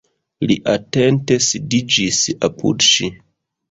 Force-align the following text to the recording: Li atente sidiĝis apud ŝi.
Li 0.51 0.55
atente 0.73 1.39
sidiĝis 1.51 2.25
apud 2.53 2.91
ŝi. 2.93 3.17